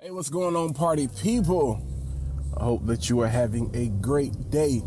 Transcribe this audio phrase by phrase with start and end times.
[0.00, 1.82] Hey, what's going on, party people?
[2.56, 4.80] I hope that you are having a great day.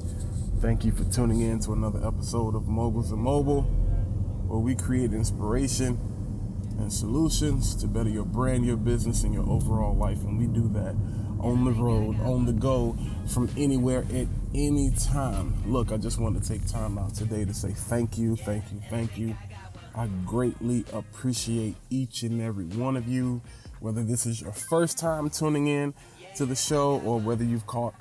[0.62, 3.64] Thank you for tuning in to another episode of Moguls and Mobile,
[4.48, 6.00] where we create inspiration
[6.80, 10.24] and solutions to better your brand, your business, and your overall life.
[10.24, 10.96] And we do that
[11.42, 12.98] on the road, on the go,
[13.28, 15.62] from anywhere at any time.
[15.70, 18.82] Look, I just want to take time out today to say thank you, thank you,
[18.90, 19.36] thank you.
[19.94, 23.42] I greatly appreciate each and every one of you
[23.82, 25.94] whether this is your first time tuning in
[26.36, 27.94] to the show or whether you've caught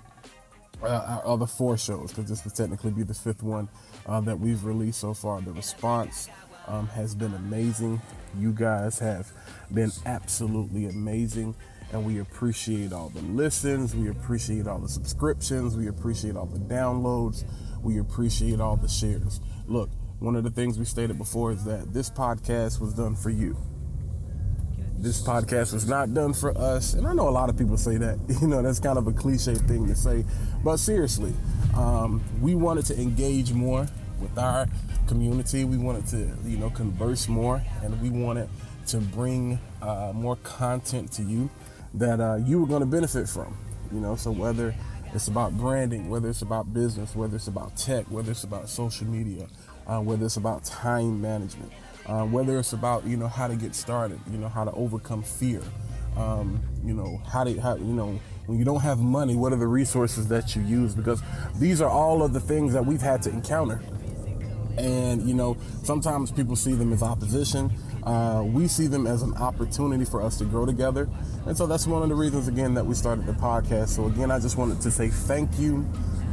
[0.83, 3.69] uh, our other four shows, because this will technically be the fifth one
[4.07, 5.41] uh, that we've released so far.
[5.41, 6.29] The response
[6.69, 8.01] um, has been amazing.
[8.39, 9.31] You guys have
[9.73, 11.55] been absolutely amazing.
[11.93, 13.97] And we appreciate all the listens.
[13.97, 15.77] We appreciate all the subscriptions.
[15.77, 17.45] We appreciate all the downloads.
[17.83, 19.41] We appreciate all the shares.
[19.67, 19.91] Look,
[20.21, 23.57] one of the things we stated before is that this podcast was done for you
[25.01, 26.93] this podcast was not done for us.
[26.93, 29.13] And I know a lot of people say that, you know, that's kind of a
[29.13, 30.25] cliche thing to say.
[30.63, 31.33] But seriously,
[31.75, 33.89] um, we wanted to engage more
[34.21, 34.67] with our
[35.09, 35.65] community.
[35.65, 38.49] We wanted to, you know, converse more and we wanted
[38.89, 41.49] to bring uh, more content to you
[41.95, 43.57] that uh, you were going to benefit from,
[43.93, 44.75] you know, so whether
[45.15, 49.07] it's about branding, whether it's about business, whether it's about tech, whether it's about social
[49.07, 49.47] media,
[49.87, 51.73] uh, whether it's about time management,
[52.11, 55.23] uh, whether it's about you know how to get started, you know how to overcome
[55.23, 55.63] fear,
[56.17, 59.57] um, you know how to how you know when you don't have money, what are
[59.57, 60.93] the resources that you use?
[60.93, 61.23] Because
[61.55, 63.81] these are all of the things that we've had to encounter.
[64.77, 67.73] And you know, sometimes people see them as opposition.
[68.03, 71.09] Uh, we see them as an opportunity for us to grow together.
[71.47, 73.89] And so that's one of the reasons, again, that we started the podcast.
[73.89, 75.87] So, again, I just wanted to say thank you,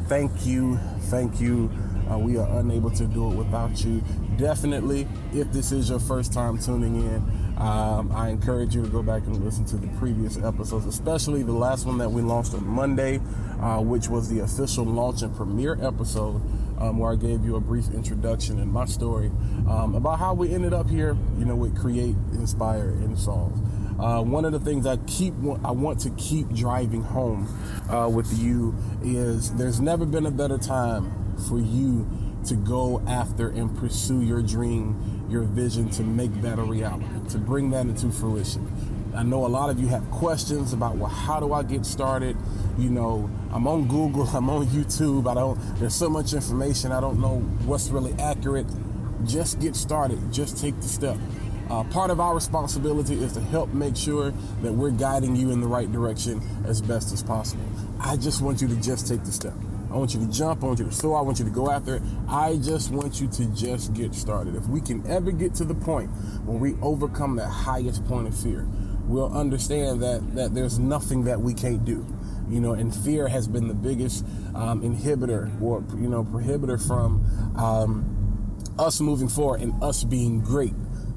[0.08, 0.78] thank you,
[1.11, 1.70] thank you.
[2.12, 4.02] Uh, we are unable to do it without you.
[4.38, 9.02] Definitely, if this is your first time tuning in, um, I encourage you to go
[9.02, 12.66] back and listen to the previous episodes, especially the last one that we launched on
[12.66, 13.20] Monday,
[13.62, 16.42] uh, which was the official launch and premiere episode,
[16.80, 19.32] um, where I gave you a brief introduction and my story
[19.67, 23.54] um, about how we ended up here, you know, with Create, Inspire, and Solve.
[24.00, 27.48] Uh, one of the things I keep I want to keep driving home
[27.90, 32.08] uh, with you is there's never been a better time for you
[32.45, 37.37] to go after and pursue your dream, your vision to make that a reality, to
[37.37, 38.71] bring that into fruition.
[39.15, 42.37] I know a lot of you have questions about well, how do I get started?
[42.77, 45.30] You know, I'm on Google, I'm on YouTube.
[45.30, 45.59] I don't.
[45.80, 46.92] There's so much information.
[46.92, 48.67] I don't know what's really accurate.
[49.25, 50.31] Just get started.
[50.31, 51.17] Just take the step.
[51.69, 54.31] Uh, part of our responsibility is to help make sure
[54.61, 57.65] that we're guiding you in the right direction as best as possible.
[57.99, 59.54] I just want you to just take the step.
[59.92, 60.64] I want you to jump.
[60.64, 61.17] I want you to soar.
[61.17, 62.02] I want you to go after it.
[62.27, 64.55] I just want you to just get started.
[64.55, 66.09] If we can ever get to the point
[66.45, 68.67] where we overcome that highest point of fear,
[69.05, 72.05] we'll understand that that there's nothing that we can't do.
[72.49, 74.25] You know, and fear has been the biggest
[74.55, 77.25] um, inhibitor or you know prohibitor from
[77.58, 78.17] um,
[78.80, 80.73] us moving forward and us being great.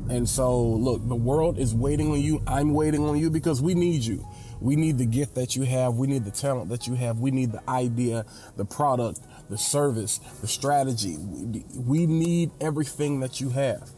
[0.08, 2.42] And so, look, the world is waiting on you.
[2.44, 4.26] I'm waiting on you because we need you.
[4.60, 5.94] We need the gift that you have.
[5.94, 7.19] We need the talent that you have.
[7.19, 8.26] We need the idea,
[8.56, 11.16] the product, the service, the strategy.
[11.19, 13.91] We need everything that you have.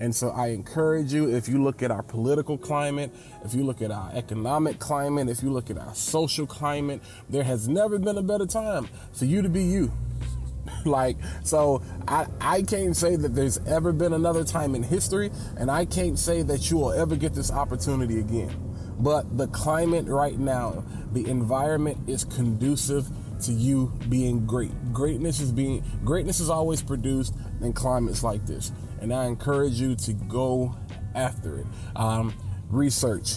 [0.00, 3.12] And so I encourage you, if you look at our political climate,
[3.44, 7.42] if you look at our economic climate, if you look at our social climate, there
[7.42, 9.92] has never been a better time for you to be you.
[10.84, 15.68] like, so I, I can't say that there's ever been another time in history, and
[15.68, 18.67] I can't say that you will ever get this opportunity again.
[18.98, 23.08] But the climate right now, the environment is conducive
[23.42, 24.72] to you being great.
[24.92, 29.94] Greatness is being greatness is always produced in climates like this, and I encourage you
[29.94, 30.74] to go
[31.14, 31.66] after it.
[31.94, 32.34] Um,
[32.68, 33.36] research,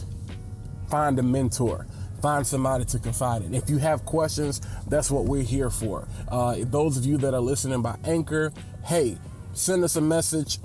[0.90, 1.86] find a mentor,
[2.22, 3.54] find somebody to confide in.
[3.54, 6.08] If you have questions, that's what we're here for.
[6.28, 8.52] Uh, those of you that are listening by Anchor,
[8.86, 9.18] hey,
[9.54, 10.58] send us a message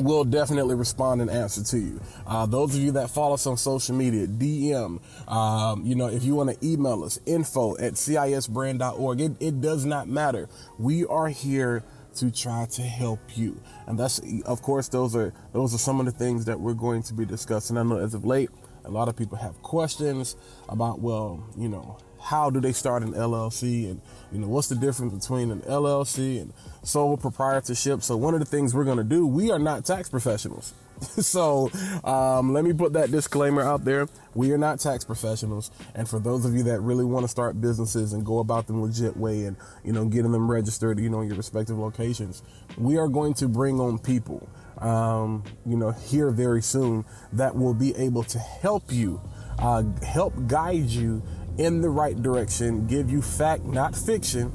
[0.00, 2.00] we'll definitely respond and answer to you.
[2.26, 6.24] Uh, those of you that follow us on social media, DM, um, you know, if
[6.24, 10.48] you want to email us, info at cisbrand.org, it, it does not matter.
[10.78, 11.84] We are here
[12.16, 13.60] to try to help you.
[13.86, 17.02] And that's, of course, those are, those are some of the things that we're going
[17.04, 17.76] to be discussing.
[17.76, 18.50] I know as of late,
[18.84, 20.36] a lot of people have questions
[20.68, 24.00] about, well, you know, how do they start an LLC and
[24.30, 26.52] you know what's the difference between an LLC and
[26.82, 28.02] sole proprietorship.
[28.02, 30.72] So one of the things we're going to do, we are not tax professionals.
[31.02, 31.68] so
[32.04, 34.08] um, let me put that disclaimer out there.
[34.34, 37.60] We are not tax professionals, and for those of you that really want to start
[37.60, 41.20] businesses and go about them legit way and you know getting them registered, you know,
[41.20, 42.42] in your respective locations,
[42.78, 47.74] we are going to bring on people, um, you know, here very soon that will
[47.74, 49.20] be able to help you
[49.58, 51.22] uh, help guide you
[51.58, 54.52] in the right direction, give you fact, not fiction,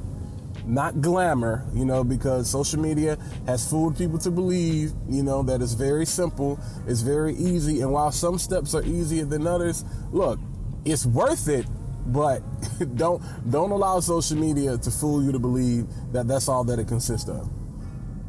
[0.66, 5.62] not glamour, you know, because social media has fooled people to believe, you know, that
[5.62, 10.40] it's very simple, it's very easy, and while some steps are easier than others, look,
[10.84, 11.66] it's worth it,
[12.08, 12.42] but
[12.96, 16.88] don't don't allow social media to fool you to believe that that's all that it
[16.88, 17.50] consists of.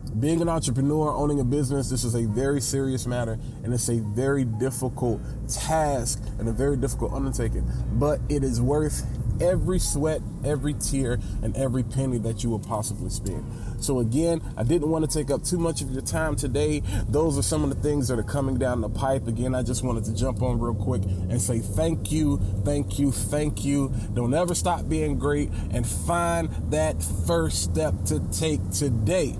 [0.08, 4.00] Being an entrepreneur, owning a business, this is a very serious matter and it's a
[4.00, 9.06] very difficult task and a very difficult undertaking, but it is worth
[9.40, 13.44] every sweat, every tear, and every penny that you will possibly spend.
[13.81, 16.82] So, again, I didn't want to take up too much of your time today.
[17.08, 19.28] Those are some of the things that are coming down the pipe.
[19.28, 23.12] Again, I just wanted to jump on real quick and say thank you, thank you,
[23.12, 23.93] thank you.
[24.14, 29.37] Don't ever stop being great and find that first step to take today.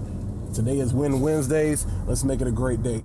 [0.55, 1.87] Today is Win Wednesdays.
[2.07, 3.05] Let's make it a great day.